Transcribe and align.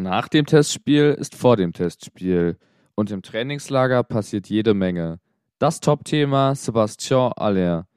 Nach 0.00 0.28
dem 0.28 0.46
Testspiel 0.46 1.16
ist 1.18 1.34
vor 1.34 1.56
dem 1.56 1.72
Testspiel 1.72 2.56
und 2.94 3.10
im 3.10 3.20
Trainingslager 3.20 4.04
passiert 4.04 4.48
jede 4.48 4.72
Menge. 4.72 5.18
Das 5.58 5.80
Topthema 5.80 6.54
Sebastian 6.54 7.32
Aller. 7.32 7.88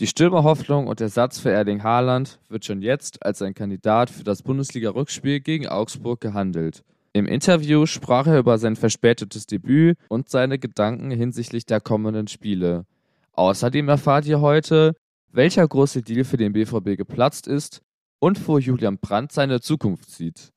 Die 0.00 0.08
Stürmerhoffnung 0.08 0.88
und 0.88 1.00
Ersatz 1.00 1.38
für 1.38 1.52
Erling 1.52 1.84
Haaland 1.84 2.40
wird 2.48 2.64
schon 2.64 2.82
jetzt 2.82 3.24
als 3.24 3.40
ein 3.40 3.54
Kandidat 3.54 4.10
für 4.10 4.24
das 4.24 4.42
Bundesliga-Rückspiel 4.42 5.38
gegen 5.38 5.68
Augsburg 5.68 6.20
gehandelt. 6.20 6.82
Im 7.12 7.26
Interview 7.26 7.86
sprach 7.86 8.26
er 8.26 8.40
über 8.40 8.58
sein 8.58 8.74
verspätetes 8.74 9.46
Debüt 9.46 9.96
und 10.08 10.28
seine 10.28 10.58
Gedanken 10.58 11.12
hinsichtlich 11.12 11.66
der 11.66 11.80
kommenden 11.80 12.26
Spiele. 12.26 12.84
Außerdem 13.30 13.88
erfahrt 13.88 14.26
ihr 14.26 14.40
heute, 14.40 14.96
welcher 15.30 15.68
große 15.68 16.02
Deal 16.02 16.24
für 16.24 16.36
den 16.36 16.52
BVB 16.52 16.96
geplatzt 16.96 17.46
ist 17.46 17.80
und 18.18 18.48
wo 18.48 18.58
Julian 18.58 18.98
Brandt 18.98 19.30
seine 19.30 19.60
Zukunft 19.60 20.10
sieht. 20.10 20.50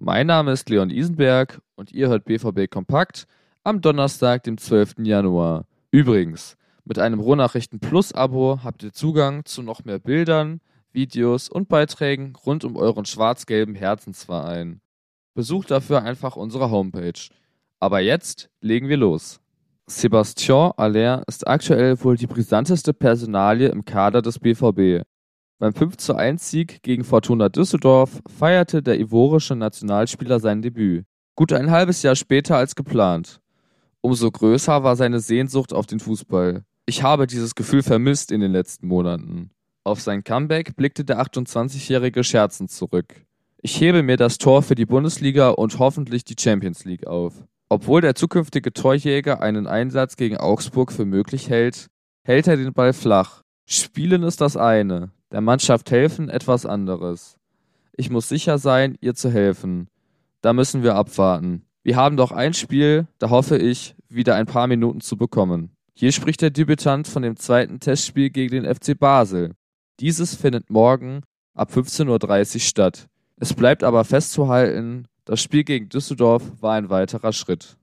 Mein 0.00 0.26
Name 0.26 0.50
ist 0.50 0.68
Leon 0.68 0.90
Isenberg 0.90 1.60
und 1.76 1.92
ihr 1.92 2.08
hört 2.08 2.24
BVB 2.24 2.68
Kompakt 2.68 3.28
am 3.62 3.80
Donnerstag, 3.80 4.42
dem 4.42 4.58
12. 4.58 4.96
Januar. 4.98 5.66
Übrigens, 5.92 6.56
mit 6.84 6.98
einem 6.98 7.20
Rohnachrichten 7.20 7.78
Plus 7.78 8.12
Abo 8.12 8.58
habt 8.64 8.82
ihr 8.82 8.92
Zugang 8.92 9.44
zu 9.44 9.62
noch 9.62 9.84
mehr 9.84 10.00
Bildern, 10.00 10.60
Videos 10.92 11.48
und 11.48 11.68
Beiträgen 11.68 12.34
rund 12.44 12.64
um 12.64 12.76
euren 12.76 13.04
schwarz-gelben 13.04 13.76
Herzensverein. 13.76 14.80
Besucht 15.32 15.70
dafür 15.70 16.02
einfach 16.02 16.34
unsere 16.34 16.72
Homepage. 16.72 17.30
Aber 17.78 18.00
jetzt 18.00 18.50
legen 18.60 18.88
wir 18.88 18.96
los. 18.96 19.40
Sebastian 19.86 20.72
Aller 20.76 21.22
ist 21.28 21.46
aktuell 21.46 22.02
wohl 22.02 22.16
die 22.16 22.26
brisanteste 22.26 22.92
Personalie 22.92 23.68
im 23.68 23.84
Kader 23.84 24.22
des 24.22 24.40
BVB. 24.40 25.04
Beim 25.58 25.72
5:1-Sieg 25.72 26.82
gegen 26.82 27.04
Fortuna 27.04 27.48
Düsseldorf 27.48 28.20
feierte 28.26 28.82
der 28.82 28.98
ivorische 28.98 29.54
Nationalspieler 29.54 30.40
sein 30.40 30.62
Debüt. 30.62 31.04
Gut 31.36 31.52
ein 31.52 31.70
halbes 31.70 32.02
Jahr 32.02 32.16
später 32.16 32.56
als 32.56 32.74
geplant. 32.74 33.40
Umso 34.00 34.30
größer 34.30 34.82
war 34.82 34.96
seine 34.96 35.20
Sehnsucht 35.20 35.72
auf 35.72 35.86
den 35.86 36.00
Fußball. 36.00 36.64
Ich 36.86 37.02
habe 37.02 37.26
dieses 37.26 37.54
Gefühl 37.54 37.82
vermisst 37.82 38.32
in 38.32 38.40
den 38.40 38.52
letzten 38.52 38.88
Monaten. 38.88 39.50
Auf 39.84 40.00
sein 40.00 40.24
Comeback 40.24 40.76
blickte 40.76 41.04
der 41.04 41.20
28-Jährige 41.22 42.24
scherzend 42.24 42.70
zurück. 42.70 43.24
Ich 43.62 43.80
hebe 43.80 44.02
mir 44.02 44.16
das 44.16 44.38
Tor 44.38 44.62
für 44.62 44.74
die 44.74 44.86
Bundesliga 44.86 45.50
und 45.50 45.78
hoffentlich 45.78 46.24
die 46.24 46.36
Champions 46.38 46.84
League 46.84 47.06
auf. 47.06 47.44
Obwohl 47.68 48.00
der 48.00 48.14
zukünftige 48.14 48.72
Torjäger 48.72 49.40
einen 49.40 49.66
Einsatz 49.66 50.16
gegen 50.16 50.36
Augsburg 50.36 50.92
für 50.92 51.04
möglich 51.04 51.48
hält, 51.48 51.86
hält 52.24 52.46
er 52.46 52.56
den 52.56 52.72
Ball 52.72 52.92
flach. 52.92 53.42
Spielen 53.66 54.22
ist 54.22 54.40
das 54.40 54.56
eine, 54.56 55.12
der 55.34 55.40
Mannschaft 55.40 55.90
helfen 55.90 56.28
etwas 56.28 56.64
anderes. 56.64 57.40
Ich 57.96 58.08
muss 58.08 58.28
sicher 58.28 58.56
sein, 58.56 58.96
ihr 59.00 59.16
zu 59.16 59.32
helfen. 59.32 59.88
Da 60.42 60.52
müssen 60.52 60.84
wir 60.84 60.94
abwarten. 60.94 61.64
Wir 61.82 61.96
haben 61.96 62.16
doch 62.16 62.30
ein 62.30 62.54
Spiel, 62.54 63.08
da 63.18 63.30
hoffe 63.30 63.58
ich, 63.58 63.96
wieder 64.08 64.36
ein 64.36 64.46
paar 64.46 64.68
Minuten 64.68 65.00
zu 65.00 65.16
bekommen. 65.16 65.70
Hier 65.92 66.12
spricht 66.12 66.40
der 66.40 66.50
Debütant 66.50 67.08
von 67.08 67.24
dem 67.24 67.36
zweiten 67.36 67.80
Testspiel 67.80 68.30
gegen 68.30 68.62
den 68.62 68.72
FC 68.72 68.96
Basel. 68.96 69.56
Dieses 69.98 70.36
findet 70.36 70.70
morgen 70.70 71.22
ab 71.52 71.72
15.30 71.72 72.54
Uhr 72.54 72.60
statt. 72.60 73.08
Es 73.34 73.54
bleibt 73.54 73.82
aber 73.82 74.04
festzuhalten, 74.04 75.08
das 75.24 75.42
Spiel 75.42 75.64
gegen 75.64 75.88
Düsseldorf 75.88 76.44
war 76.60 76.74
ein 76.74 76.90
weiterer 76.90 77.32
Schritt. 77.32 77.76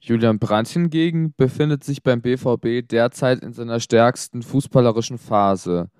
Julian 0.00 0.38
Brandt 0.38 0.68
hingegen 0.68 1.34
befindet 1.36 1.84
sich 1.84 2.02
beim 2.02 2.20
BVB 2.20 2.88
derzeit 2.88 3.40
in 3.40 3.52
seiner 3.52 3.80
stärksten 3.80 4.42
fußballerischen 4.42 5.18
Phase. 5.18 5.90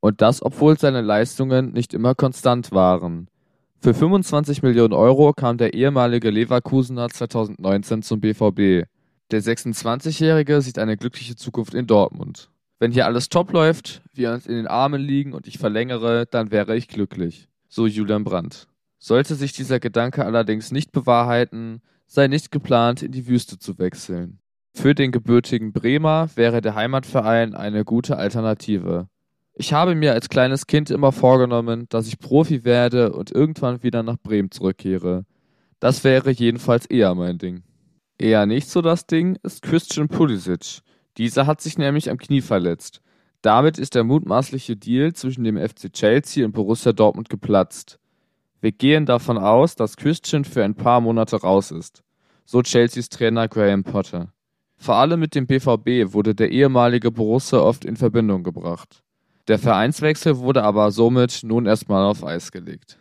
Und 0.00 0.20
das, 0.20 0.42
obwohl 0.42 0.78
seine 0.78 1.00
Leistungen 1.00 1.72
nicht 1.72 1.94
immer 1.94 2.14
konstant 2.14 2.72
waren. 2.72 3.28
Für 3.82 3.94
25 3.94 4.62
Millionen 4.62 4.92
Euro 4.92 5.32
kam 5.32 5.56
der 5.56 5.72
ehemalige 5.72 6.30
Leverkusener 6.30 7.08
2019 7.08 8.02
zum 8.02 8.20
BVB. 8.20 8.86
Der 9.30 9.42
26-Jährige 9.42 10.60
sieht 10.60 10.78
eine 10.78 10.96
glückliche 10.96 11.36
Zukunft 11.36 11.72
in 11.72 11.86
Dortmund. 11.86 12.50
Wenn 12.78 12.92
hier 12.92 13.06
alles 13.06 13.28
top 13.28 13.52
läuft, 13.52 14.02
wir 14.12 14.32
uns 14.32 14.46
in 14.46 14.56
den 14.56 14.66
Armen 14.66 15.00
liegen 15.00 15.32
und 15.32 15.46
ich 15.46 15.58
verlängere, 15.58 16.26
dann 16.26 16.50
wäre 16.50 16.76
ich 16.76 16.88
glücklich. 16.88 17.48
So 17.68 17.86
Julian 17.86 18.24
Brandt. 18.24 18.68
Sollte 18.98 19.34
sich 19.34 19.52
dieser 19.52 19.80
Gedanke 19.80 20.24
allerdings 20.26 20.72
nicht 20.72 20.92
bewahrheiten, 20.92 21.80
sei 22.10 22.26
nicht 22.26 22.50
geplant, 22.50 23.02
in 23.02 23.12
die 23.12 23.28
Wüste 23.28 23.58
zu 23.58 23.78
wechseln. 23.78 24.40
Für 24.74 24.94
den 24.96 25.12
gebürtigen 25.12 25.72
Bremer 25.72 26.28
wäre 26.34 26.60
der 26.60 26.74
Heimatverein 26.74 27.54
eine 27.54 27.84
gute 27.84 28.16
Alternative. 28.16 29.08
Ich 29.54 29.72
habe 29.72 29.94
mir 29.94 30.12
als 30.12 30.28
kleines 30.28 30.66
Kind 30.66 30.90
immer 30.90 31.12
vorgenommen, 31.12 31.86
dass 31.88 32.08
ich 32.08 32.18
Profi 32.18 32.64
werde 32.64 33.12
und 33.12 33.30
irgendwann 33.30 33.84
wieder 33.84 34.02
nach 34.02 34.16
Bremen 34.16 34.50
zurückkehre. 34.50 35.24
Das 35.78 36.02
wäre 36.02 36.30
jedenfalls 36.30 36.86
eher 36.86 37.14
mein 37.14 37.38
Ding. 37.38 37.62
Eher 38.18 38.44
nicht 38.44 38.68
so 38.68 38.82
das 38.82 39.06
Ding 39.06 39.38
ist 39.44 39.62
Christian 39.62 40.08
Pulisic. 40.08 40.80
Dieser 41.16 41.46
hat 41.46 41.60
sich 41.60 41.78
nämlich 41.78 42.10
am 42.10 42.18
Knie 42.18 42.40
verletzt. 42.40 43.02
Damit 43.40 43.78
ist 43.78 43.94
der 43.94 44.04
mutmaßliche 44.04 44.76
Deal 44.76 45.12
zwischen 45.12 45.44
dem 45.44 45.56
FC 45.56 45.92
Chelsea 45.92 46.44
und 46.44 46.52
Borussia 46.52 46.92
Dortmund 46.92 47.28
geplatzt. 47.28 48.00
Wir 48.60 48.72
gehen 48.72 49.06
davon 49.06 49.38
aus, 49.38 49.74
dass 49.74 49.96
Christian 49.96 50.44
für 50.44 50.62
ein 50.62 50.74
paar 50.74 51.00
Monate 51.00 51.40
raus 51.40 51.70
ist, 51.70 52.02
so 52.44 52.62
Chelseas 52.62 53.08
Trainer 53.08 53.48
Graham 53.48 53.84
Potter. 53.84 54.32
Vor 54.76 54.96
allem 54.96 55.20
mit 55.20 55.34
dem 55.34 55.46
BVB 55.46 56.12
wurde 56.12 56.34
der 56.34 56.50
ehemalige 56.50 57.10
Borussia 57.10 57.58
oft 57.58 57.84
in 57.84 57.96
Verbindung 57.96 58.42
gebracht. 58.42 59.02
Der 59.48 59.58
Vereinswechsel 59.58 60.38
wurde 60.38 60.62
aber 60.62 60.90
somit 60.90 61.40
nun 61.42 61.66
erstmal 61.66 62.04
auf 62.04 62.24
Eis 62.24 62.52
gelegt. 62.52 62.98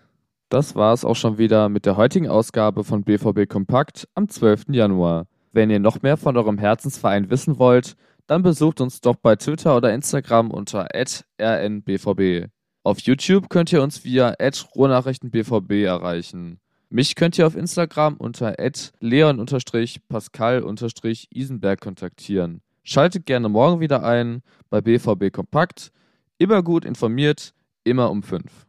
Das 0.49 0.75
war 0.75 0.93
es 0.93 1.05
auch 1.05 1.15
schon 1.15 1.37
wieder 1.37 1.69
mit 1.69 1.85
der 1.85 1.95
heutigen 1.95 2.27
Ausgabe 2.27 2.83
von 2.83 3.03
BVB 3.03 3.47
Kompakt 3.47 4.07
am 4.15 4.29
12. 4.29 4.69
Januar. 4.69 5.27
Wenn 5.51 5.69
ihr 5.69 5.79
noch 5.79 6.01
mehr 6.01 6.17
von 6.17 6.37
eurem 6.37 6.57
Herzensverein 6.57 7.29
wissen 7.29 7.59
wollt, 7.59 7.95
dann 8.27 8.43
besucht 8.43 8.81
uns 8.81 9.01
doch 9.01 9.15
bei 9.15 9.35
Twitter 9.35 9.75
oder 9.75 9.93
Instagram 9.93 10.51
unter 10.51 10.87
rnbvb. 10.93 12.47
Auf 12.89 13.00
YouTube 13.01 13.50
könnt 13.50 13.72
ihr 13.72 13.83
uns 13.83 14.03
via 14.03 14.33
@rohnachrichtenbvb 14.75 15.83
erreichen. 15.83 16.59
Mich 16.89 17.13
könnt 17.13 17.38
ihr 17.38 17.45
auf 17.45 17.55
Instagram 17.55 18.17
unter 18.17 18.55
leon-pascal-isenberg 19.00 21.81
kontaktieren. 21.81 22.61
Schaltet 22.81 23.27
gerne 23.27 23.47
morgen 23.47 23.79
wieder 23.79 24.01
ein 24.01 24.41
bei 24.72 24.81
BVB 24.81 25.31
Kompakt. 25.31 25.91
Immer 26.39 26.63
gut 26.63 26.83
informiert, 26.83 27.53
immer 27.83 28.09
um 28.09 28.23
5. 28.23 28.66